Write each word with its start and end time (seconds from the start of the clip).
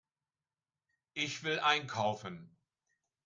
Ich 1.13 1.43
will 1.43 1.59
einkaufen. 1.59 2.57